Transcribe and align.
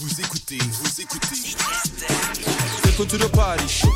Vous 0.00 0.18
écoutez, 0.18 0.56
vous 0.56 1.00
écoutez. 1.02 1.36
Welcome 2.84 3.06
to 3.06 3.18
the 3.18 3.28
party, 3.28 3.68
show. 3.68 3.92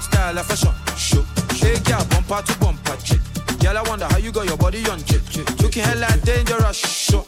Style 0.00 0.38
of 0.38 0.44
fashion, 0.44 0.72
show. 0.96 1.24
Hey, 1.54 1.78
girl, 1.86 2.04
bumper 2.10 2.42
to 2.42 2.58
bumper, 2.58 2.96
chick. 3.04 3.20
Girl, 3.60 3.78
I 3.78 3.82
wonder 3.88 4.06
how 4.10 4.18
you 4.18 4.32
got 4.32 4.46
your 4.46 4.56
body 4.56 4.82
on, 4.90 4.98
chick. 5.04 5.22
Looking 5.62 5.84
hella 5.84 6.08
dangerous, 6.24 6.78
show. 6.78 7.24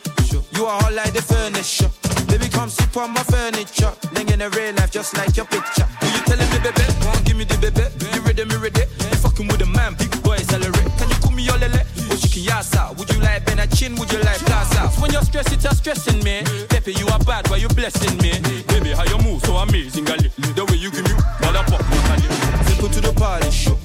You 0.56 0.66
are 0.66 0.82
hot 0.82 0.94
like 0.94 1.12
the 1.12 1.22
furniture. 1.22 1.90
Baby, 2.26 2.48
come 2.48 2.70
sit 2.70 2.96
on 2.96 3.12
my 3.12 3.22
furniture. 3.22 3.92
Ling 4.14 4.30
in 4.30 4.40
the 4.40 4.50
real 4.50 4.74
life, 4.74 4.90
just 4.90 5.16
like 5.16 5.36
your 5.36 5.46
picture. 5.46 5.86
Who 6.02 6.06
you 6.08 6.22
telling 6.26 6.50
me, 6.50 6.58
baby? 6.58 6.82
Won't 7.06 7.24
give 7.24 7.36
me 7.36 7.44
the 7.44 7.54
baby. 7.62 7.86
You 8.16 8.20
ready, 8.22 8.44
me 8.44 8.56
ready? 8.56 8.82
You 8.82 9.16
fucking 9.22 9.46
with 9.46 9.62
a 9.62 9.66
man, 9.66 9.94
big 9.94 10.10
boy, 10.24 10.34
accelerate. 10.42 10.90
Can 10.98 11.08
you 11.08 11.16
call 11.22 11.30
me 11.30 11.44
your 11.44 11.58
lele? 11.58 11.86
Or 12.12 12.16
she 12.16 12.28
can 12.28 12.42
yassa. 12.44 12.94
Would 12.98 13.08
you 13.08 13.20
like 13.20 13.46
Ben 13.46 13.66
chin? 13.70 13.96
Would 13.96 14.12
you 14.12 14.18
like 14.20 14.38
plaza? 14.44 15.00
When 15.00 15.10
you're 15.12 15.22
stressed, 15.22 15.52
it's 15.52 15.64
a 15.64 15.74
stressing 15.74 16.22
me. 16.22 16.42
Pepe, 16.68 16.92
you 16.92 17.06
are 17.08 17.18
bad, 17.20 17.48
why 17.48 17.56
you 17.56 17.68
blessing 17.68 18.18
me? 18.18 18.32
Baby, 18.68 18.90
how 18.90 19.04
you 19.04 19.16
move 19.24 19.40
so 19.44 19.56
amazing, 19.56 20.04
gali. 20.04 20.28
The 20.54 20.64
way 20.66 20.76
you 20.76 20.90
give 20.90 21.04
me, 21.04 21.14
mother 21.40 21.64
pop, 21.64 21.80
gali. 21.80 22.28
Simple 22.68 22.90
to 22.90 23.00
the 23.00 23.12
party, 23.14 23.50
show. 23.50 23.76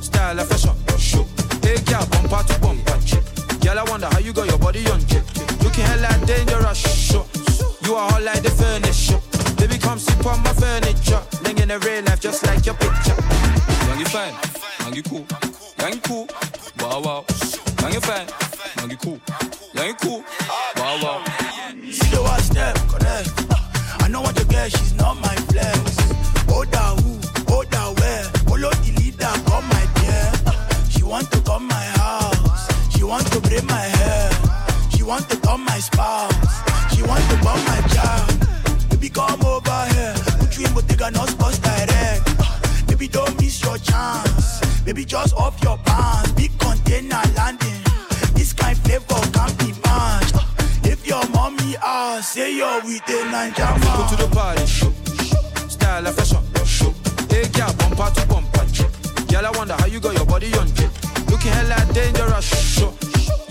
Style 0.00 0.40
of 0.40 0.48
fashion, 0.48 0.72
show. 0.96 1.26
Hey, 1.60 1.76
girl, 1.84 2.06
bumper 2.08 2.42
to 2.48 2.58
bumper, 2.60 2.96
chick. 3.04 3.24
Girl, 3.60 3.78
I 3.78 3.84
wonder 3.90 4.08
how 4.10 4.20
you 4.20 4.32
got 4.32 4.48
your 4.48 4.58
body 4.58 4.86
on, 4.88 5.04
chick. 5.04 5.24
Looking 5.62 5.84
hella 5.84 6.16
dangerous, 6.24 6.80
show. 6.80 7.26
You 7.84 7.94
are 7.94 8.10
hot 8.10 8.22
like 8.22 8.42
the 8.42 8.50
furniture. 8.56 9.20
Baby, 9.60 9.76
come 9.76 9.98
sip 9.98 10.24
on 10.24 10.42
my 10.42 10.54
furniture. 10.54 11.20
Ling 11.44 11.58
in 11.58 11.68
the 11.68 11.78
real 11.80 12.04
life, 12.04 12.20
just 12.20 12.46
like 12.46 12.64
your 12.64 12.76
picture. 12.76 13.16
Young 13.84 13.98
you 14.00 14.06
fine, 14.06 14.32
young 14.80 14.94
you 14.94 15.02
cool, 15.02 15.26
Young 18.10 18.26
you 18.26 18.26
fine, 18.26 18.80
young 18.80 18.90
you 18.90 18.96
cool, 18.96 19.20
young 19.72 19.86
you 19.86 19.94
cool, 19.94 20.24
wow 20.78 20.98
wow. 21.00 21.24
See 21.92 22.10
the 22.10 22.20
one 22.20 22.40
step, 22.42 22.74
connect. 22.88 23.30
I 24.02 24.08
know 24.08 24.20
what 24.20 24.36
you 24.36 24.44
get, 24.46 24.72
she's 24.72 24.94
not 24.94 25.14
my 25.20 25.36
flex. 25.46 25.78
Oda 26.50 26.98
who, 27.02 27.20
Oda 27.54 27.94
where, 28.00 28.24
follow 28.50 28.70
the 28.82 28.90
leader, 28.98 29.30
come 29.46 29.64
my 29.68 29.86
dear. 29.94 30.26
She 30.90 31.04
want 31.04 31.30
to 31.30 31.40
come 31.42 31.68
my 31.68 31.84
house, 32.02 32.66
she 32.92 33.04
want 33.04 33.30
to 33.30 33.38
braid 33.42 33.62
my 33.68 33.78
hair, 33.78 34.30
she 34.90 35.04
want 35.04 35.30
to 35.30 35.36
come 35.36 35.64
my 35.64 35.78
spouse, 35.78 36.34
she 36.92 37.04
want 37.04 37.22
to 37.30 37.36
bomb 37.44 37.64
my 37.64 37.80
child. 37.94 38.90
Baby 38.90 39.10
come 39.10 39.40
over 39.44 39.86
here, 39.94 40.14
put 40.40 40.58
you 40.58 40.66
in 40.66 40.74
Bottega, 40.74 41.12
no 41.12 41.26
sports 41.26 41.60
direct. 41.60 42.26
Baby 42.88 43.06
don't 43.06 43.40
miss 43.40 43.62
your 43.62 43.78
chance, 43.78 44.60
baby 44.84 45.04
just 45.04 45.32
off 45.36 45.62
your 45.62 45.78
pants, 45.84 46.29
say 52.22 52.54
you're 52.54 52.82
with 52.82 53.08
a 53.08 53.18
Ninja 53.32 53.66
Go 53.96 54.16
to 54.16 54.16
the 54.22 54.28
party, 54.34 54.66
show. 54.66 54.92
Style 55.68 56.06
of 56.06 56.14
fashion, 56.14 56.42
show. 56.66 56.92
Hey, 57.30 57.48
girl, 57.48 57.72
bumper 57.78 58.10
to 58.14 58.26
bumper. 58.26 58.60
Girl, 59.30 59.46
I 59.46 59.50
wonder 59.56 59.74
how 59.74 59.86
you 59.86 60.00
got 60.00 60.14
your 60.14 60.26
body 60.26 60.52
on, 60.54 60.66
chick. 60.74 60.90
Looking 61.30 61.52
hella 61.52 61.80
dangerous, 61.94 62.44
show. 62.74 62.92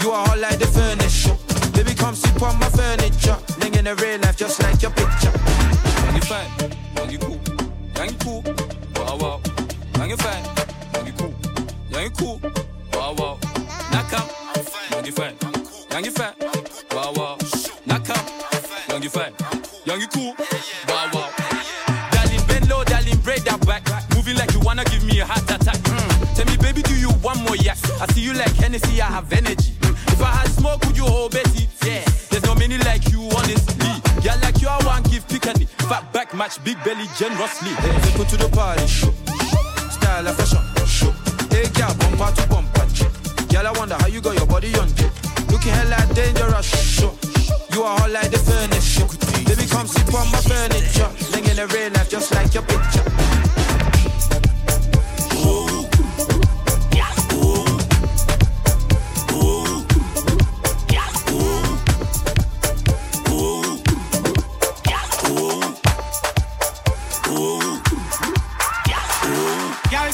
You 0.01 0.11
are 0.11 0.27
hot 0.27 0.39
like 0.39 0.59
the 0.59 0.67
furniture. 0.67 1.35
Baby, 1.73 1.95
come 1.95 2.15
sit 2.15 2.41
on 2.41 2.59
my 2.59 2.69
furniture. 2.69 3.37
Ling 3.59 3.75
in 3.75 3.85
the 3.85 3.95
real 3.95 4.19
life, 4.19 4.37
just 4.37 4.61
like 4.61 4.81
your 4.81 4.91
picture. 4.91 5.33
Young 6.05 6.15
you 6.15 6.21
fine, 6.21 6.49
young 6.95 7.09
you 7.09 7.17
cool, 7.19 7.39
young 7.95 8.09
you 8.09 8.17
cool, 8.19 8.43
wow 8.95 9.17
wow. 9.17 9.41
Young 9.97 10.09
you 10.09 10.17
fine, 10.17 10.43
young 10.93 11.07
you 11.07 11.13
cool, 11.13 11.33
young 11.89 12.03
you 12.03 12.11
cool, 12.11 12.41
wow 12.93 13.13
wow. 13.17 13.39
Knock 13.91 14.13
out, 14.13 14.29
young 14.91 15.05
you 15.05 15.11
fine, 15.11 15.35
young 15.91 16.05
you 16.05 16.11
fine, 16.11 16.58
you 19.09 19.21
fine, 19.21 19.33
young 19.85 19.99
you 19.99 20.07
cool, 20.07 20.35
wow 20.87 21.09
wow. 21.13 21.29
Darling, 22.11 22.41
bend 22.47 22.69
low, 22.69 22.83
darling, 22.83 23.17
break 23.19 23.43
that 23.43 23.59
back. 23.65 23.83
Moving 24.15 24.37
like 24.37 24.51
you 24.53 24.59
wanna 24.59 24.83
give 24.85 25.03
me 25.03 25.19
a 25.19 25.25
heart 25.25 25.43
attack. 25.49 25.77
Mm. 25.77 26.35
Tell 26.35 26.45
me, 26.45 26.57
baby, 26.57 26.81
do 26.83 26.95
you 26.95 27.09
want 27.23 27.39
more 27.43 27.55
yak? 27.55 27.77
I 28.01 28.05
see 28.13 28.21
you 28.21 28.33
like 28.33 28.53
Hennessy, 28.55 29.01
I 29.01 29.05
have 29.05 29.31
energy. 29.31 29.73
Mm. 29.81 30.13
If 30.13 30.21
I 30.21 30.31
had 30.31 30.49
smoke, 30.49 30.85
would 30.85 30.97
you 30.97 31.05
hold 31.05 31.31
Betty? 31.31 31.67
Yeah. 31.85 32.03
There's 32.29 32.43
no 32.43 32.55
many 32.55 32.77
like 32.79 33.09
you, 33.09 33.21
honestly. 33.35 33.89
Yeah, 34.21 34.35
like 34.43 34.61
you, 34.61 34.67
I 34.67 34.77
want 34.85 35.09
give 35.09 35.27
picani. 35.27 35.67
Fat 35.89 36.11
back 36.13 36.33
match, 36.33 36.63
big 36.63 36.77
belly 36.83 37.07
generously. 37.17 37.71
Hey, 37.81 38.17
go 38.17 38.23
to 38.25 38.37
the 38.37 38.49
party, 38.49 38.85
show. 38.87 39.13
Style 39.89 40.27
of 40.27 40.35
fashion, 40.35 40.61
show. 40.85 41.11
Hey, 41.49 41.67
girl, 41.73 41.93
bumper 41.97 42.29
to 42.35 42.47
bumper, 42.47 42.85
chick. 42.93 43.11
Girl, 43.49 43.65
I 43.65 43.71
wonder 43.77 43.95
how 43.95 44.07
you 44.07 44.21
got 44.21 44.35
your 44.35 44.45
body 44.47 44.73
on. 44.75 44.89
Looking 45.49 45.73
hella 45.73 45.97
dangerous, 46.13 46.67
show. 46.67 47.11
You 47.73 47.83
are 47.83 48.01
all 48.01 48.09
like 48.09 48.29
the 48.31 48.37
come 49.79 49.87
sit 49.87 50.13
on 50.13 50.29
my 50.29 50.41
furniture. 50.41 51.09
Ling 51.31 51.45
in 51.45 51.55
real 51.55 51.91
life, 51.93 52.09
just 52.09 52.33
like 52.35 52.53
your 52.53 52.63
picture. 52.63 53.03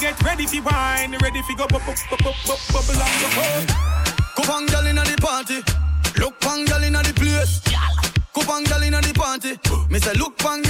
Get 0.01 0.21
ready 0.23 0.45
for 0.45 0.61
wine, 0.61 1.15
ready 1.23 1.41
for 1.41 1.55
go 1.57 1.65
bu- 1.65 1.79
bu- 1.79 1.95
bu- 2.09 2.17
bu- 2.17 2.33
bu- 2.45 2.73
bubble 2.73 3.01
on 3.01 3.13
the 3.23 3.29
boat. 3.35 3.69
Cup 4.35 4.49
and 4.49 4.74
party. 10.05 10.13
Me 10.13 10.13
say 10.13 10.19
look 10.19 10.37
pan 10.37 10.64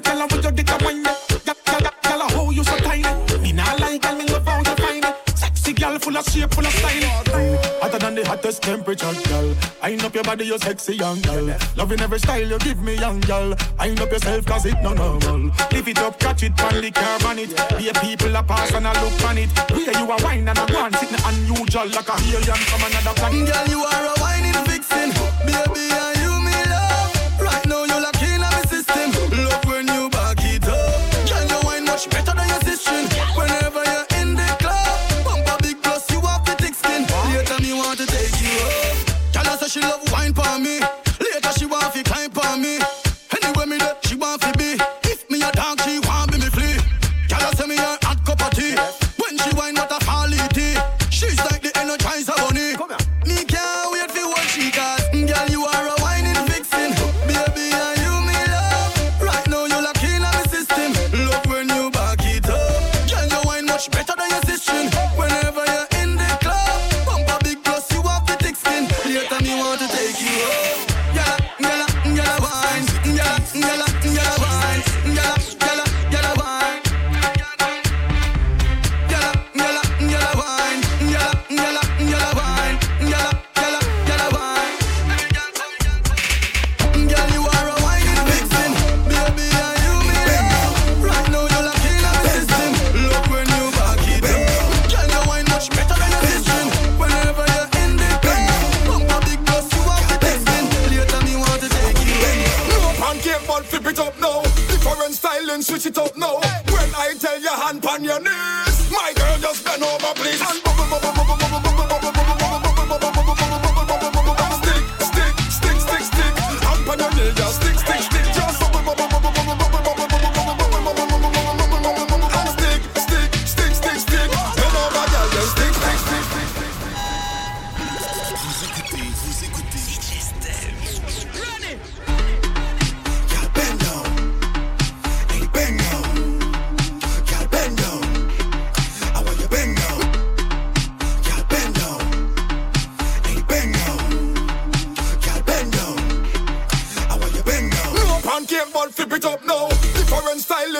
tell 0.00 0.18
her 0.18 0.26
where 0.26 0.42
you 0.42 0.52
get 0.52 0.70
a 0.70 0.84
wine. 0.84 1.04
Y'all, 1.04 1.80
y'all 2.04 2.20
a 2.20 2.32
hoe, 2.32 2.50
you 2.50 2.64
so 2.64 2.76
tiny. 2.78 3.02
Me 3.40 3.52
nah 3.52 3.74
like, 3.74 4.02
girl, 4.02 4.16
me 4.16 4.26
love 4.26 4.46
how 4.46 4.58
you 4.58 4.76
find 4.76 5.04
it. 5.04 5.38
Sexy 5.38 5.72
girl, 5.72 5.98
full 5.98 6.16
of 6.16 6.26
shape, 6.26 6.52
full 6.52 6.66
of 6.66 6.72
style. 6.72 7.60
Hotter 7.80 7.98
than 7.98 8.14
the 8.14 8.26
hottest 8.26 8.62
temperature, 8.62 9.12
girl. 9.28 9.54
Wind 9.82 10.04
up 10.04 10.14
your 10.14 10.24
body, 10.24 10.44
you're 10.46 10.58
sexy, 10.58 10.96
young 10.96 11.20
girl. 11.22 11.56
Loving 11.76 12.00
every 12.00 12.18
style 12.18 12.46
you 12.46 12.58
give 12.58 12.82
me, 12.82 12.94
young 12.96 13.20
girl. 13.20 13.54
Wind 13.78 14.00
up 14.00 14.10
yourself, 14.10 14.44
cause 14.46 14.66
it 14.66 14.76
no 14.82 14.92
normal. 14.92 15.50
Lift 15.72 15.88
it 15.88 15.98
up, 15.98 16.18
catch 16.18 16.42
it, 16.42 16.56
pan 16.56 16.80
the 16.80 16.90
curb 16.90 17.24
on 17.24 17.38
it. 17.38 17.50
Be 17.78 17.90
people 18.00 18.36
a 18.36 18.42
pass 18.42 18.72
and 18.74 18.86
a 18.86 18.92
look 19.00 19.24
on 19.24 19.38
it. 19.38 19.50
Where 19.70 19.98
you 19.98 20.10
a 20.10 20.16
wine 20.22 20.48
and 20.48 20.58
a 20.58 20.66
go 20.66 20.78
on, 20.80 20.92
sitting 20.94 21.18
unusual 21.24 21.88
like 21.88 22.08
a 22.08 22.14
alien 22.14 22.60
from 22.68 22.82
another 22.84 23.14
planet. 23.14 23.48
Girl, 23.48 23.66
you 23.68 23.80
are 23.84 24.06
a 24.06 24.20
whining 24.20 24.64
vixen. 24.66 25.10
Baby, 25.46 25.92
are 25.92 26.19
she 39.70 39.80
love 39.80 40.02
wine 40.10 40.34
for 40.34 40.58
me. 40.58 40.99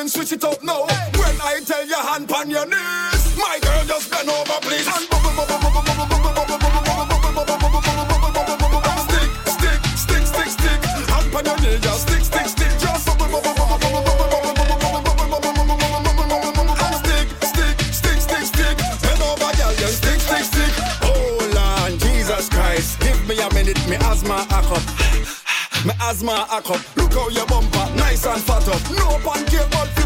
switch 0.09 0.33
it 0.33 0.45
up 0.45 0.63
now. 0.63 0.87
Hey. 0.87 1.11
When 1.19 1.41
I 1.43 1.61
tell 1.67 1.85
you 1.87 1.97
hand 1.97 2.31
on 2.33 2.49
your 2.49 2.65
knees, 2.65 3.37
my 3.37 3.59
girl 3.61 3.85
just 3.85 4.11
bend 4.11 4.29
over 4.31 4.61
please. 4.63 4.87
And 4.87 5.05
stick, 9.07 9.31
stick, 9.47 9.81
stick, 9.97 10.25
stick, 10.27 10.51
stick. 10.57 10.81
Hand 11.11 11.47
your 11.47 11.59
knees, 11.61 11.81
just 11.81 12.09
stick, 12.09 12.25
stick, 12.25 12.47
stick, 12.47 12.79
just. 12.79 13.11
Give 23.01 23.29
me 23.29 23.39
a 23.39 23.53
minute, 23.53 23.89
me 23.89 23.97
asthma 23.97 24.47
a 24.51 24.63
cup. 24.63 24.83
Me 25.85 25.93
asthma 26.01 26.47
a 26.51 26.63
cup. 26.63 26.81
Look 26.97 27.13
how 27.13 27.29
your 27.29 27.47
bumper 27.47 27.80
nice 28.11 28.27
and 28.27 28.43
fat 28.43 28.69
up. 28.69 28.91
No 28.91 29.19
pancake, 29.23 29.71
but 29.71 30.00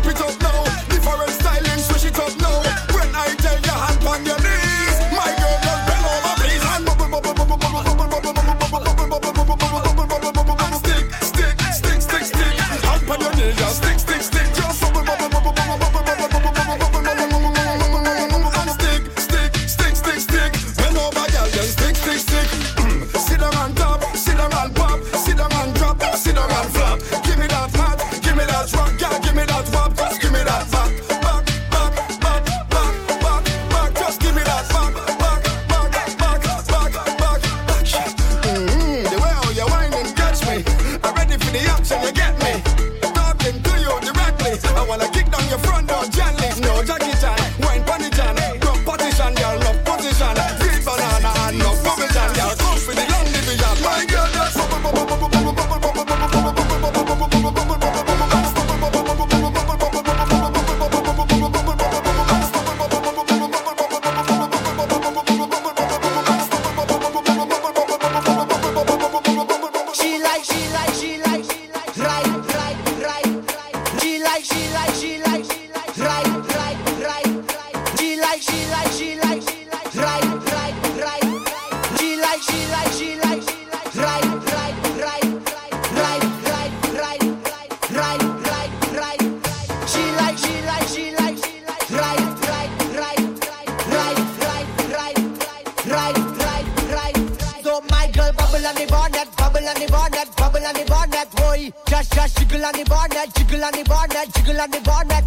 bubble 99.65 99.81
on 99.81 99.87
the 99.87 99.93
bonnet, 99.93 100.37
bubble 100.37 100.67
on 100.67 100.75
the 100.75 100.85
bonnet, 100.85 101.31
boy. 101.37 101.73
Just, 101.87 102.13
just 102.13 102.39
jiggle 102.39 102.65
on 102.65 102.73
the 102.73 102.85
bonnet, 102.85 103.35
jiggle 103.35 103.65
on 103.65 103.73
the 103.73 103.85
bonnet, 103.85 104.35
jiggle 104.35 104.61
on 104.61 104.71
the 104.71 104.81
bonnet. 104.81 105.25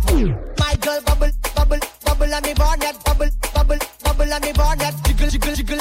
My 0.60 0.76
girl 0.76 1.02
bubble, 1.02 1.32
bubble, 1.56 1.80
bubble 2.06 2.34
on 2.34 2.44
the 2.44 2.54
bonnet, 2.54 3.04
bubble, 3.04 3.30
bubble, 3.54 3.80
bubble 4.04 4.34
on 4.34 4.42
the 4.42 4.54
bonnet, 4.54 4.96
jiggle, 5.06 5.30
jiggle, 5.30 5.56
jiggle, 5.56 5.77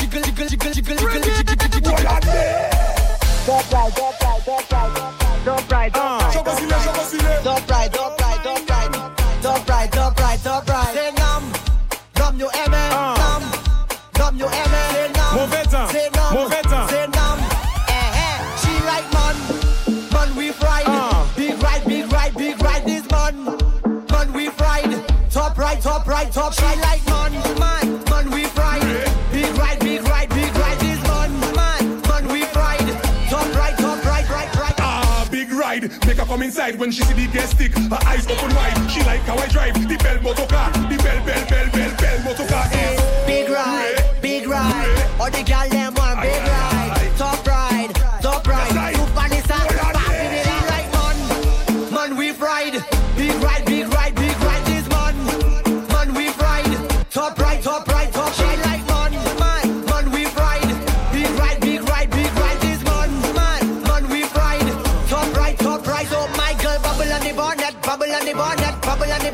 ride. 35.80 36.06
Make 36.06 36.18
her 36.18 36.24
come 36.24 36.42
inside 36.42 36.78
when 36.78 36.90
she 36.90 37.02
see 37.02 37.14
the 37.14 37.32
gas 37.32 37.50
stick. 37.50 37.72
Her 37.72 37.98
eyes 38.06 38.26
open 38.26 38.54
wide. 38.54 38.90
She 38.90 39.02
like 39.04 39.20
how 39.20 39.36
I 39.36 39.46
drive 39.48 39.74
the 39.74 39.96
bell 39.96 40.20
motor 40.22 40.46
car. 40.46 40.70
The 40.72 40.96
bell, 41.02 41.24
bell, 41.24 41.46
bell, 41.48 41.70
bell, 41.70 41.96
bell 41.96 42.24
motor 42.24 42.46
car 42.46 42.66
is. 42.72 43.26
Big 43.26 43.48
ride, 43.48 43.96
big 44.20 44.46
ride. 44.46 45.10
All 45.20 45.30
the 45.30 45.42
gal 45.42 45.68
them 45.68 45.94
want 45.94 46.20
big 46.22 46.42
ride. 46.42 46.55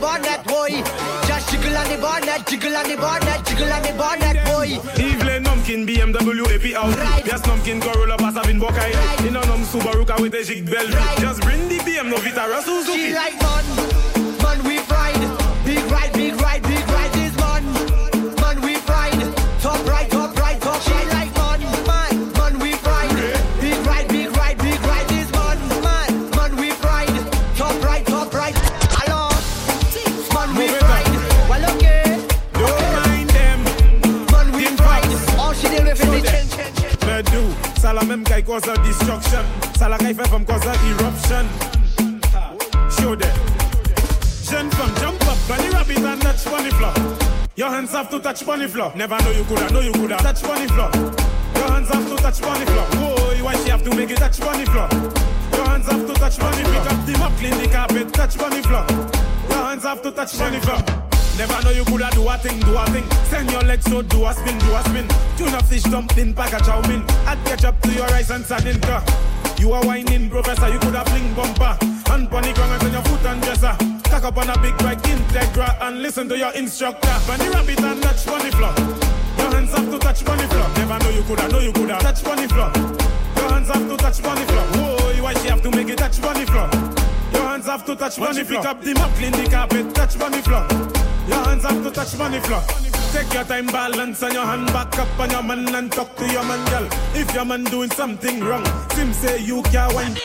Bonnet, 0.02 0.42
boy. 0.44 0.82
Just 1.30 1.49
jiggle 1.50 1.76
on 1.78 1.87
the 1.88 1.97
bonnet, 2.02 2.42
jiggle 2.47 2.76
on 2.76 2.88
the 2.90 2.97
bonnet, 2.97 3.47
jiggle 3.47 3.73
on 3.73 3.82
the 3.82 3.92
bonnet, 3.94 4.37
boy. 4.50 4.68
Evelyn 4.99 5.44
Numkin 5.44 5.87
BMW 5.87 6.42
AP 6.50 6.75
out 6.75 6.97
Right. 6.99 7.25
Yes 7.25 7.42
Numkin 7.47 7.80
Corolla 7.80 8.16
pass 8.18 8.37
Avin 8.37 8.59
Bokai 8.59 8.92
Right. 8.92 9.21
In 9.26 9.37
a 9.37 9.47
num 9.47 9.62
Subaru 9.62 10.04
car 10.06 10.21
with 10.21 10.35
a 10.35 10.42
jig 10.44 10.68
bell 10.68 10.87
Right. 10.88 11.18
Just 11.18 11.40
bring 11.42 11.68
the 11.68 11.78
BM 11.78 12.11
no 12.11 12.16
Vitara 12.16 12.59
She 12.59 12.64
Suzuki 12.64 13.14
like 13.14 13.38
man, 13.40 13.64
la 39.88 39.98
qui 39.98 40.14
fait 40.14 40.28
femme 40.28 40.44
cause 40.44 40.62
eruption. 40.64 41.46
Show 42.90 43.16
them. 43.16 43.30
Jump 45.00 45.26
up 45.26 45.38
Bunny 45.48 45.68
rabbit 45.70 45.98
and 45.98 46.20
touch 46.20 46.44
bunny 46.44 46.70
floor. 46.70 46.92
Your 47.56 47.70
hands 47.70 47.92
have 47.92 48.10
to 48.10 48.20
touch 48.20 48.44
bunny 48.46 48.68
floor. 48.68 48.92
Never 48.94 49.18
know 49.22 49.30
you 49.30 49.44
coulda, 49.44 49.72
know 49.72 49.80
you 49.80 49.92
coulda. 49.92 50.16
Touch 50.18 50.42
bunny 50.42 50.68
floor. 50.68 50.90
Your 51.56 51.70
hands 51.70 51.88
have 51.88 52.08
to 52.08 52.16
touch 52.16 52.40
bunny 52.40 52.66
floor. 52.66 52.86
Whoa, 52.92 53.44
why 53.44 53.54
she 53.56 53.70
have 53.70 53.82
to 53.82 53.94
make 53.96 54.10
it 54.10 54.18
touch 54.18 54.40
bunny 54.40 54.64
floor? 54.66 54.88
Your 55.52 55.66
hands 55.66 55.86
have 55.86 56.06
to 56.06 56.14
touch 56.14 56.38
bunny 56.38 56.62
Pick 56.62 56.92
up 56.92 57.06
the 57.06 57.18
mop, 57.18 57.32
clean 57.38 57.58
the 57.58 57.68
carpet, 57.68 58.12
touch 58.12 58.38
bunny 58.38 58.62
floor. 58.62 58.86
Your 59.48 59.64
hands 59.66 59.84
have 59.84 60.02
to 60.02 60.10
touch 60.10 60.38
bunny 60.38 60.60
floor 60.60 61.01
Never 61.38 61.62
know 61.64 61.70
you 61.70 61.84
coulda 61.84 62.10
do 62.12 62.28
a 62.28 62.36
thing, 62.38 62.60
do 62.60 62.76
a 62.76 62.84
thing. 62.86 63.04
Send 63.24 63.50
your 63.50 63.62
legs 63.62 63.84
so 63.84 64.02
do 64.02 64.26
a 64.26 64.34
spin, 64.34 64.58
do 64.58 64.74
a 64.74 64.82
spin. 64.84 65.08
Tuna 65.36 65.62
fish 65.62 65.82
dumpling, 65.84 66.34
pack 66.34 66.52
a 66.52 66.64
chow 66.64 66.80
mein. 66.88 67.04
Add 67.26 67.38
ketchup 67.46 67.80
to 67.82 67.92
your 67.92 68.06
rice 68.06 68.30
and 68.30 68.44
sardinka. 68.44 69.02
You 69.58 69.72
are 69.72 69.84
whining, 69.86 70.28
professor. 70.28 70.68
You 70.68 70.78
coulda 70.78 71.04
fling 71.06 71.34
bumper. 71.34 71.76
and 72.12 72.30
pon 72.30 72.42
the 72.42 72.52
ground 72.52 72.82
and 72.82 72.92
your 72.92 73.02
foot 73.02 73.24
and 73.26 73.42
dresser. 73.42 73.74
Tuck 74.04 74.24
up 74.24 74.36
on 74.36 74.50
a 74.50 74.58
big 74.60 74.76
bike, 74.78 75.02
Integra, 75.02 75.76
and 75.80 76.02
listen 76.02 76.28
to 76.28 76.36
your 76.36 76.52
instructor. 76.52 77.14
Bunny 77.26 77.48
rabbit 77.48 77.80
and 77.80 78.02
touch 78.02 78.26
bunny 78.26 78.50
floor. 78.50 78.74
Your 79.38 79.50
hands 79.54 79.72
have 79.72 79.90
to 79.90 79.98
touch 79.98 80.24
bunny 80.24 80.46
floor. 80.46 80.68
Never 80.76 80.98
know 80.98 81.10
you 81.10 81.22
coulda, 81.22 81.48
know 81.48 81.60
you 81.60 81.72
coulda 81.72 81.98
touch 82.00 82.22
bunny 82.22 82.46
floor. 82.46 82.70
Your 83.36 83.48
hands 83.48 83.68
have 83.68 83.88
to 83.88 83.96
touch 83.96 84.22
bunny 84.22 84.44
floor. 84.44 84.66
Whoa, 84.76 85.10
you 85.16 85.40
she 85.40 85.48
have 85.48 85.62
to 85.62 85.70
make 85.70 85.88
it 85.88 85.98
touch 85.98 86.20
bunny 86.20 86.44
floor? 86.44 86.68
Your 87.32 87.48
hands 87.48 87.66
have 87.66 87.84
to 87.86 87.96
touch 87.96 88.16
pon 88.18 88.34
floor. 88.34 88.44
Pick 88.44 88.64
up 88.66 88.82
the 88.82 88.94
mop, 88.94 89.10
clean 89.14 89.32
the 89.32 89.48
carpet, 89.48 89.94
touch 89.94 90.18
bunny 90.18 90.42
floor. 90.42 90.66
Your 91.28 91.44
hands 91.44 91.62
have 91.64 91.82
to 91.82 91.90
touch 91.90 92.16
money 92.18 92.40
flow. 92.40 92.60
Take 93.12 93.32
your 93.34 93.44
time, 93.44 93.66
balance 93.66 94.22
on 94.22 94.32
your 94.32 94.44
hand 94.44 94.66
back 94.68 94.98
up 94.98 95.20
on 95.20 95.30
your 95.30 95.42
man 95.42 95.74
and 95.74 95.92
talk 95.92 96.16
to 96.16 96.26
your 96.26 96.44
man, 96.44 96.64
girl. 96.70 96.88
If 97.14 97.32
your 97.34 97.44
man 97.44 97.64
doing 97.64 97.90
something 97.90 98.40
wrong, 98.40 98.64
Sim 98.92 99.12
say 99.12 99.38
you 99.38 99.62
can't 99.64 99.94
win. 99.94 100.16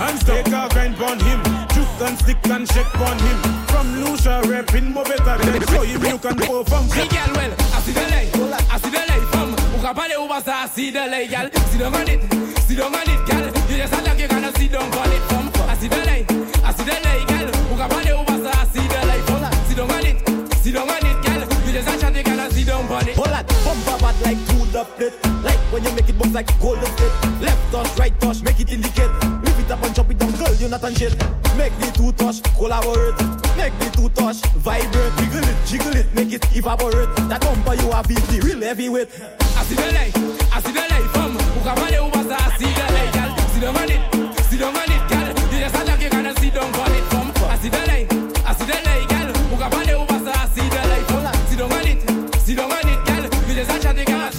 And 0.00 0.20
take 0.26 0.48
a 0.48 0.68
grind 0.70 1.00
on 1.00 1.20
him, 1.20 1.40
juke 1.72 2.00
and 2.02 2.18
stick 2.18 2.44
and 2.50 2.68
shake 2.70 3.00
on 3.00 3.18
him. 3.18 3.38
From 3.68 4.04
Lucia 4.04 4.42
rapping 4.46 4.92
more 4.92 5.04
better 5.04 5.38
than 5.38 5.62
show 5.68 5.82
him 5.82 6.04
you 6.04 6.18
can 6.18 6.36
perform. 6.36 6.88
Hey 6.90 7.08
girl, 7.08 7.32
well, 7.34 7.54
I 7.58 7.80
see 7.80 7.92
the 7.92 8.00
light, 8.00 8.72
I 8.72 8.78
see 8.78 8.90
the 8.90 8.98
light 8.98 9.26
from. 9.30 9.54
can't 9.80 10.18
ou 10.18 10.28
basa, 10.28 10.64
I 10.64 10.66
see 10.66 10.90
the 10.90 11.06
light, 11.06 11.30
girl. 11.30 11.48
See 11.70 11.78
the 11.78 11.90
money, 11.90 12.18
see 12.66 12.74
the 12.74 12.90
money. 12.90 13.13
bad 24.04 24.20
like 24.20 24.40
two 24.48 24.64
the 24.68 24.84
plate. 24.96 25.16
Like 25.42 25.60
when 25.72 25.82
you 25.82 25.92
make 25.92 26.08
it 26.08 26.18
bounce 26.18 26.34
like 26.34 26.48
golden 26.60 26.90
plate. 26.98 27.16
Left 27.40 27.62
touch, 27.72 27.98
right 27.98 28.14
touch, 28.20 28.42
make 28.42 28.60
it 28.60 28.70
indicate. 28.70 29.10
Lift 29.44 29.60
it 29.60 29.70
up 29.70 29.82
and 29.82 29.94
chop 29.96 30.10
it 30.10 30.18
down, 30.18 30.32
girl, 30.32 30.54
you're 30.60 30.68
not 30.68 30.84
on 30.84 30.94
shit. 30.94 31.16
Make 31.56 31.72
the 31.80 31.88
two 31.96 32.12
touch, 32.12 32.42
collaborate. 32.58 33.16
Make 33.56 33.72
the 33.80 33.88
two 33.96 34.08
touch, 34.10 34.44
vibrate. 34.60 35.12
jiggle 35.16 35.48
it, 35.48 35.56
jiggle 35.64 35.96
it, 35.96 36.08
make 36.14 36.32
it 36.32 36.44
evaporate. 36.54 37.08
That 37.30 37.40
bumper 37.40 37.74
you 37.80 37.90
have 37.92 38.10
is 38.10 38.24
the 38.28 38.40
real 38.44 38.60
heavyweight. 38.60 39.08
I 39.16 39.60
um. 39.60 39.66
see 39.66 39.74
the 39.74 39.88
light, 39.96 40.14
I 40.52 40.60
see 40.60 40.72
the 40.76 40.84
light, 40.84 41.08
fam. 41.16 41.32
Who 41.32 41.60
can 41.64 41.76
find 41.80 41.94
it, 41.94 42.00
who 42.04 42.08
I 42.12 42.48
see 42.60 42.72
the 42.76 42.86
light, 42.92 43.10
girl. 43.16 43.30
Sit 43.54 43.60
down 43.64 43.76
on 43.80 43.88
it, 43.88 44.02
sit 44.44 44.60
down 44.60 44.76
on 44.76 44.90
it, 44.92 45.02
girl. 45.08 45.28
You 45.48 45.58
just 45.64 45.76
attack, 45.80 46.02
you 46.02 46.10
gonna 46.10 46.36
see 46.36 46.50
them 46.50 46.68
on 46.68 46.92
it, 46.92 47.14
um. 47.14 47.32
fam. 47.32 47.48
I 47.48 47.54
um. 47.54 47.60
see 47.62 47.70
the 47.72 47.82
light, 47.88 48.06
I 48.44 48.52
see 48.52 48.68
the 48.68 48.78
light, 48.84 49.08
girl. 49.08 49.28
Who 49.48 49.56
can 49.56 49.70
find 49.72 49.88
it, 49.88 49.96
who 49.96 50.04
I 50.28 50.46
see 50.52 50.68
the 50.68 50.82
light, 50.92 51.06
fam. 51.08 51.24
Sit 51.48 51.58
down 51.58 51.72
on 51.72 51.86
it, 51.88 52.00
sit 52.44 52.56
down 52.58 52.72
on 52.72 52.88
it. 52.88 52.93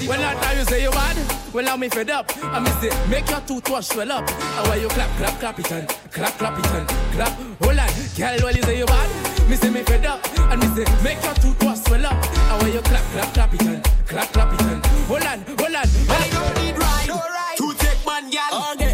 When 0.07 0.19
I 0.19 0.35
time 0.35 0.57
you 0.57 0.63
say 0.65 0.83
you 0.83 0.91
bad, 0.91 1.17
well 1.53 1.65
now 1.65 1.75
me 1.77 1.89
fed 1.89 2.11
up. 2.11 2.31
I 2.43 2.59
miss 2.59 2.83
it. 2.83 2.93
Make 3.09 3.27
your 3.29 3.39
toothwash 3.41 3.85
swell 3.91 4.11
up. 4.11 4.29
And 4.29 4.67
when 4.69 4.81
you 4.81 4.87
clap, 4.89 5.09
clap, 5.17 5.39
clap 5.39 5.59
it 5.59 5.71
and 5.71 5.87
clap, 6.11 6.37
clap 6.37 6.59
it 6.59 6.65
and 6.67 6.87
clap. 7.13 7.33
Hold 7.61 7.79
on, 7.79 7.89
girl, 8.15 8.37
well 8.43 8.55
you 8.55 8.61
say 8.63 8.77
you 8.77 8.85
bad. 8.85 9.49
Me 9.49 9.55
say 9.55 9.69
me 9.71 9.81
fed 9.81 10.05
up. 10.05 10.19
And 10.51 10.61
me 10.61 10.67
say 10.75 11.03
make 11.03 11.21
your 11.23 11.33
toothwash 11.33 11.87
swell 11.87 12.05
up. 12.05 12.13
And 12.51 12.61
when 12.61 12.73
you 12.73 12.81
clap, 12.81 13.03
clap, 13.13 13.33
clap 13.33 13.53
it 13.55 13.61
and 13.63 13.83
clap, 14.05 14.31
clap 14.31 14.53
it 14.53 14.61
and 14.61 14.85
hold 15.07 15.23
on, 15.23 15.39
hold 15.57 15.75
on. 15.75 15.87
I 16.09 16.29
don't 16.31 16.63
need 16.63 16.77
ride 16.77 17.57
to 17.57 17.73
take 17.79 18.05
man, 18.05 18.29
girl. 18.29 18.84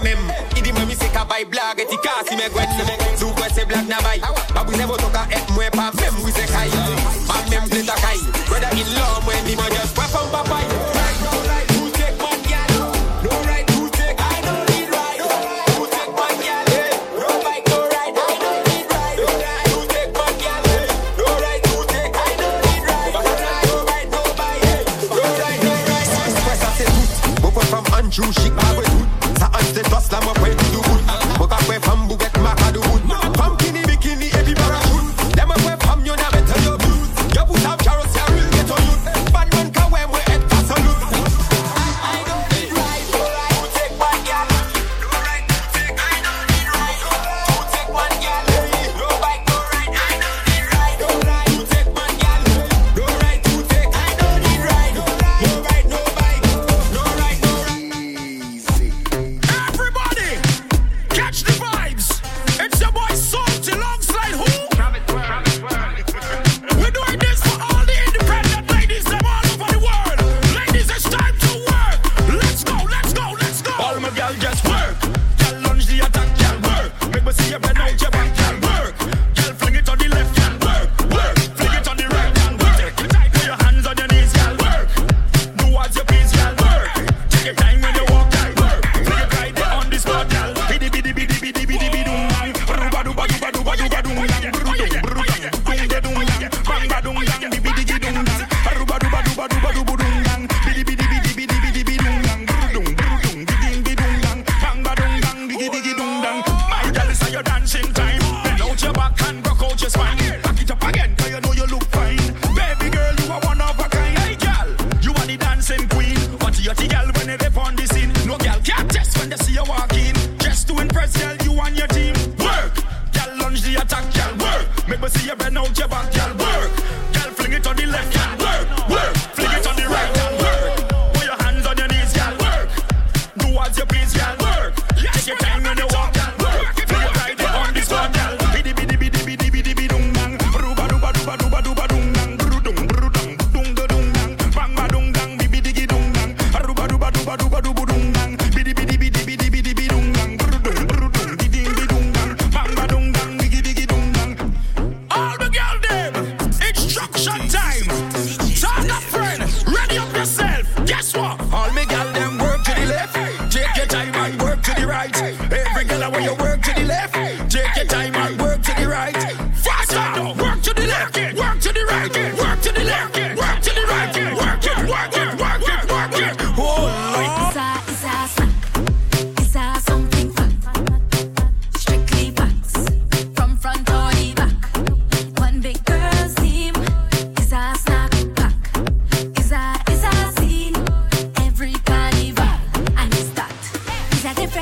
même. 0.00 0.18
Il 0.56 0.62
dit, 0.62 0.72
moi, 0.72 0.82
c'est 0.98 1.12
qu'à 1.12 1.24
bail 1.24 1.44
blague, 1.44 1.80
si 1.80 1.86
t'y 1.86 1.96
casse, 1.96 2.26
il 2.30 2.36
m'a 2.36 3.07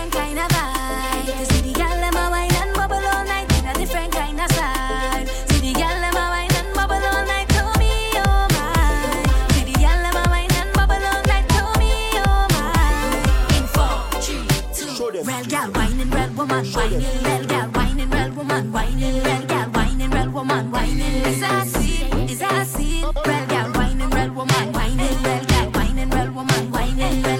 different 0.06 0.36
kind 0.36 0.38
of 0.38 0.48
vibe. 0.48 1.46
See 1.52 1.60
the 1.62 1.72
girl 1.72 1.88
them 1.88 2.16
a 2.16 2.30
wine 2.30 2.54
and 2.54 2.74
bubble 2.74 3.06
all 3.06 3.24
night 3.24 3.58
in 3.58 3.66
a 3.66 3.74
different 3.74 4.12
kind 4.12 4.40
of 4.40 4.50
style. 4.52 5.26
See 5.48 5.60
the 5.60 5.72
girl 5.72 6.00
them 6.00 6.14
a 6.14 6.26
wine 6.30 6.54
and 6.54 6.74
bubble 6.74 6.94
all 6.94 7.26
night, 7.26 7.48
to 7.48 7.64
me 7.78 7.92
oh 8.14 8.46
my. 8.54 8.66
See 9.52 9.64
the 9.64 9.72
girl 9.78 10.00
them 10.04 10.16
a 10.16 10.24
wine 10.30 10.52
and 10.52 10.72
bubble 10.74 11.06
all 11.10 11.22
night, 11.26 11.48
to 11.48 11.62
me 11.80 11.92
oh 12.22 12.46
my. 12.54 12.66
In 13.56 13.66
four, 13.74 13.96
three, 14.20 14.46
two. 14.74 15.22
Real 15.22 15.44
gal 15.44 15.70
whining, 15.72 16.10
real 16.10 16.30
woman 16.34 16.64
whining, 16.66 17.02
real 17.24 17.44
gal 17.46 17.68
whining, 17.70 18.10
real 18.10 18.30
woman 18.32 18.72
whining, 18.72 19.22
real 19.24 19.46
gal 19.46 19.68
whining, 19.70 20.10
real 20.10 20.30
woman 20.30 20.70
whining. 20.70 21.24
Is 21.26 21.42
I 21.42 21.64
see, 21.66 22.02
is 22.32 22.42
I 22.42 22.64
see, 22.64 23.02
real 23.02 23.46
gal 23.46 23.70
whining, 23.72 24.10
real 24.10 24.30
woman 24.30 24.72
whining, 24.72 25.22
real 25.24 25.44
gal 25.44 25.70
whining, 25.70 26.10
real 26.10 26.30
woman 26.32 26.70
whining. 26.70 27.35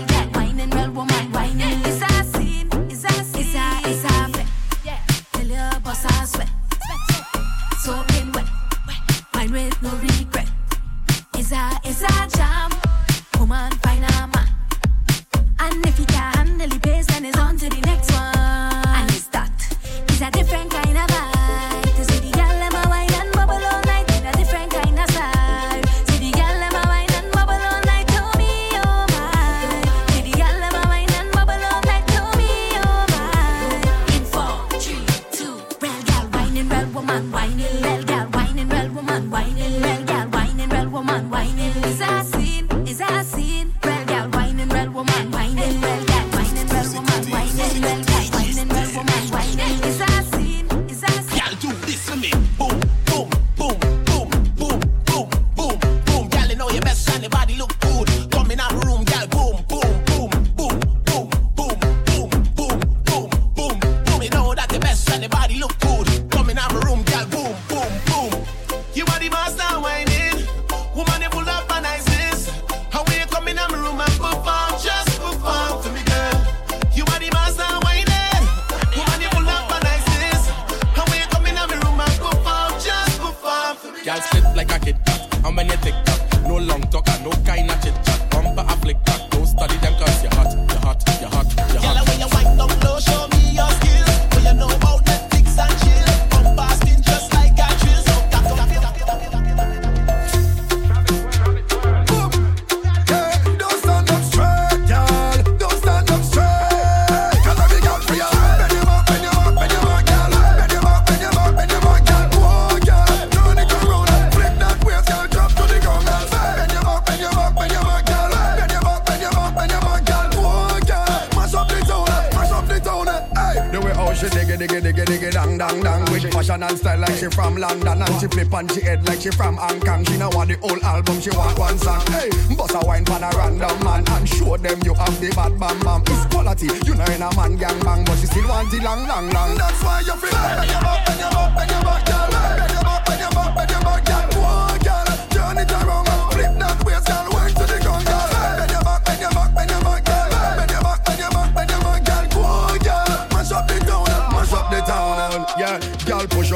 Fashion 126.36 126.62
and 126.64 126.78
style 126.78 126.98
like 127.00 127.16
she 127.16 127.30
from 127.30 127.56
London 127.56 128.02
And 128.02 128.20
she 128.20 128.26
flip 128.26 128.52
on 128.52 128.68
she 128.68 128.82
head 128.82 129.08
like 129.08 129.22
she 129.22 129.30
from 129.30 129.56
Hong 129.56 129.80
Kong. 129.80 130.04
She 130.04 130.18
now 130.18 130.28
want 130.32 130.50
the 130.50 130.58
whole 130.58 130.84
album, 130.84 131.18
she 131.18 131.30
want 131.30 131.58
one 131.58 131.78
song. 131.78 132.04
Hey, 132.08 132.28
bust 132.54 132.74
a 132.74 132.86
wine 132.86 133.06
pan 133.06 133.22
a 133.22 133.30
random 133.38 133.82
man 133.82 134.04
And 134.06 134.28
show 134.28 134.58
them 134.58 134.78
you 134.84 134.92
have 134.92 135.18
the 135.18 135.30
bad 135.30 135.58
bam 135.58 135.80
bam 135.80 136.02
It's 136.06 136.26
quality, 136.26 136.68
you 136.84 136.94
know 136.94 137.04
in 137.06 137.22
a 137.22 137.34
man 137.36 137.56
gang 137.56 137.80
bang 137.80 138.04
But 138.04 138.18
she 138.18 138.26
still 138.26 138.48
want 138.48 138.70
the 138.70 138.80
long, 138.82 139.08
long, 139.08 139.30
long. 139.30 139.56
That's 139.56 139.82
why 139.82 140.00
you 140.00 140.12
feel 140.12 140.32
like 140.32 140.60
back, 140.60 140.68
you 140.68 140.76
up, 140.76 141.06
back, 141.06 141.18
you 141.18 141.24
up, 141.24 141.54
back. 141.56 141.70
you 141.70 142.12
up, 142.12 142.15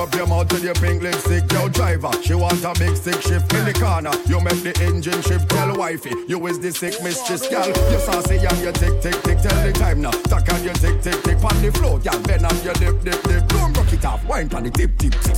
up 0.00 0.14
your 0.14 0.26
mouth 0.26 0.50
with 0.52 0.64
your 0.64 0.74
pink 0.74 1.02
lipstick, 1.02 1.50
yo 1.52 1.68
driver. 1.68 2.10
She 2.22 2.34
want 2.34 2.64
a 2.64 2.72
big 2.78 2.96
sick 2.96 3.20
shift 3.20 3.52
in 3.52 3.64
the 3.66 3.74
corner. 3.74 4.10
You 4.26 4.40
make 4.40 4.62
the 4.62 4.72
engine 4.82 5.20
shift, 5.22 5.48
tell 5.50 5.76
wifey. 5.76 6.12
You 6.26 6.44
is 6.46 6.58
the 6.58 6.72
sick 6.72 7.02
mistress, 7.02 7.46
gal. 7.48 7.68
You 7.68 7.98
saucy 7.98 8.38
and 8.38 8.58
you 8.58 8.72
tick, 8.72 9.00
tick, 9.02 9.22
tick, 9.22 9.38
tell 9.38 9.62
the 9.62 9.72
time 9.72 10.00
now. 10.00 10.10
Tack 10.10 10.52
on 10.54 10.64
your 10.64 10.74
tick, 10.74 11.02
tick, 11.02 11.22
tick, 11.22 11.44
on 11.44 11.62
the 11.62 11.70
floor, 11.72 11.98
gal. 11.98 12.18
Bend 12.22 12.46
on 12.46 12.56
your 12.64 12.74
lip, 12.74 13.04
lip, 13.04 13.24
lip. 13.26 13.46
Don't 13.48 13.76
rock 13.76 13.92
it 13.92 14.04
off, 14.04 14.24
wine 14.24 14.52
on 14.54 14.64
the 14.64 14.70
tip, 14.70 14.96
tip. 14.96 15.12
tip. 15.20 15.36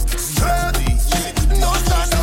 no. 1.61 2.22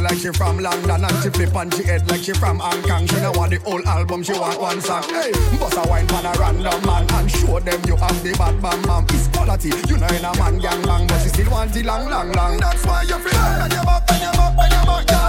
style 0.00 0.10
like 0.10 0.18
she 0.18 0.30
from 0.30 0.58
London 0.58 1.04
and 1.04 1.22
she 1.22 1.30
flip 1.30 1.54
on 1.54 1.70
she 1.70 1.82
head 1.84 2.08
like 2.10 2.22
she 2.22 2.32
from 2.32 2.58
Hong 2.58 2.82
Kong. 2.82 3.06
She 3.06 3.16
know 3.16 3.32
want 3.32 3.50
the 3.50 3.58
whole 3.58 3.86
album, 3.86 4.22
she 4.22 4.32
want 4.32 4.60
one 4.60 4.80
song. 4.80 5.02
Hey, 5.04 5.32
bust 5.58 5.76
a 5.76 5.88
wine 5.88 6.06
pan 6.06 6.26
a 6.26 6.38
random 6.38 6.86
man 6.86 7.10
and 7.10 7.30
show 7.30 7.60
them 7.60 7.80
you 7.86 7.96
have 7.96 8.22
the 8.22 8.32
bad 8.32 8.60
man, 8.62 8.80
man 8.86 9.04
It's 9.10 9.28
quality, 9.28 9.70
you 9.88 9.98
know 9.98 10.06
in 10.06 10.24
a 10.24 10.34
man 10.36 10.58
gang 10.58 10.82
bang, 10.82 11.06
but 11.06 11.22
she 11.22 11.28
still 11.28 11.50
want 11.50 11.72
the 11.72 11.82
long 11.82 12.08
long 12.08 12.32
long. 12.32 12.58
That's 12.58 12.84
why 12.86 13.02
you 13.02 13.18
feel 13.18 13.40
like 13.40 13.72
your 13.72 13.84
back 13.84 14.10
and 14.10 14.22
your 14.22 14.32
back 14.32 14.72
and 14.72 15.06
back. 15.06 15.19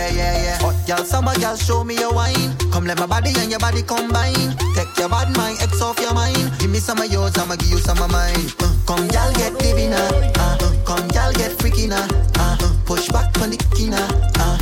Yeah, 0.00 0.16
yeah, 0.16 0.44
yeah. 0.44 0.58
Hot 0.64 0.76
girl, 0.86 1.04
summer 1.04 1.34
girl, 1.34 1.56
show 1.56 1.84
me 1.84 1.94
your 1.94 2.14
wine. 2.14 2.56
Come 2.72 2.86
let 2.86 2.98
my 2.98 3.04
body 3.04 3.32
and 3.36 3.50
your 3.50 3.60
body 3.60 3.82
combine. 3.82 4.56
Take 4.74 4.96
your 4.96 5.10
bad 5.10 5.28
mind, 5.36 5.60
X 5.60 5.82
off 5.82 6.00
your 6.00 6.14
mind. 6.14 6.50
Give 6.58 6.70
me 6.70 6.78
some 6.78 6.98
of 6.98 7.12
yours, 7.12 7.36
I'ma 7.36 7.56
give 7.56 7.68
you 7.68 7.76
some 7.76 8.00
of 8.00 8.10
mine. 8.10 8.48
Uh, 8.60 8.72
come, 8.86 9.06
girl, 9.08 9.30
get 9.34 9.52
living 9.60 9.90
now. 9.90 10.08
Uh, 10.40 10.56
come, 10.86 11.06
girl, 11.08 11.32
get 11.34 11.52
freaky 11.60 11.86
now. 11.86 12.08
Uh, 12.36 12.56
push 12.86 13.10
back 13.10 13.28
on 13.42 13.50
the 13.50 13.58
kina. 13.76 14.00
Uh, 14.40 14.56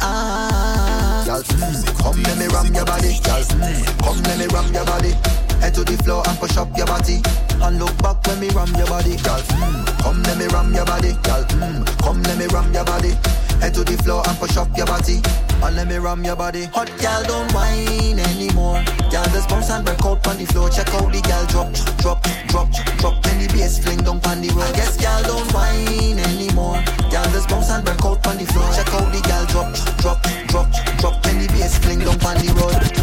ah. 0.00 1.22
Girl, 1.24 1.42
mm, 1.42 2.02
come 2.02 2.22
let 2.24 2.38
me 2.38 2.46
ram 2.48 2.74
your 2.74 2.84
body. 2.84 3.14
Girl, 3.22 3.42
mm, 3.62 4.02
come 4.02 4.20
let 4.26 4.38
me 4.42 4.46
ram 4.50 4.74
your 4.74 4.84
body. 4.84 5.14
Head 5.60 5.74
to 5.74 5.84
the 5.84 5.96
floor 6.02 6.22
and 6.26 6.38
push 6.38 6.56
up 6.56 6.74
your 6.76 6.86
body. 6.86 7.20
And 7.60 7.78
look 7.78 7.92
back 8.00 8.24
when 8.26 8.40
me 8.40 8.48
ram 8.50 8.72
your 8.74 8.88
body, 8.88 9.16
girl. 9.20 9.40
Mm, 9.60 9.84
come 10.00 10.22
let 10.24 10.38
me 10.38 10.46
ram 10.48 10.72
your 10.72 10.86
body, 10.86 11.12
girl. 11.20 11.44
Mm, 11.60 11.84
come 12.00 12.22
let 12.24 12.38
me 12.38 12.46
ram 12.48 12.72
your 12.72 12.84
body. 12.84 13.12
Head 13.60 13.74
to 13.76 13.84
the 13.84 13.96
floor 14.00 14.24
and 14.26 14.36
push 14.40 14.56
up 14.56 14.72
your 14.76 14.86
body. 14.86 15.20
And 15.60 15.76
let 15.76 15.86
me 15.86 15.98
ram 16.00 16.24
your 16.24 16.36
body. 16.36 16.64
Hot 16.72 16.88
girl, 16.96 17.22
don't 17.28 17.52
whine 17.52 18.18
anymore. 18.18 18.80
Girl, 19.12 19.28
just 19.36 19.48
bounce 19.52 19.68
and 19.68 19.84
break 19.84 20.00
out 20.00 20.24
on 20.26 20.40
the 20.40 20.46
floor. 20.48 20.70
Check 20.72 20.88
out 20.96 21.12
the 21.12 21.20
girl 21.20 21.44
drop, 21.52 21.68
drop, 22.00 22.24
drop, 22.48 22.68
drop. 22.96 23.22
Then 23.22 23.44
the 23.44 23.46
bass 23.52 23.78
fling 23.78 24.00
down 24.00 24.24
on 24.24 24.40
the 24.40 24.48
road. 24.56 24.64
I 24.64 24.72
guess 24.72 24.96
girl, 24.96 25.22
don't 25.28 25.52
whine 25.52 26.18
anymore. 26.18 26.80
Girl, 27.12 27.28
just 27.36 27.52
bounce 27.52 27.68
and 27.68 27.84
break 27.84 28.00
out 28.00 28.24
on 28.26 28.40
the 28.40 28.46
floor. 28.48 28.64
Check 28.72 28.88
out 28.96 29.12
the 29.12 29.20
girl 29.20 29.44
drop, 29.52 29.68
drop, 30.00 30.18
drop, 30.48 30.68
drop. 30.96 31.22
Then 31.22 31.44
the 31.44 31.46
bass 31.52 31.76
fling 31.76 32.00
down 32.00 32.16
on 32.24 32.40
the 32.40 32.48
road. 32.56 32.99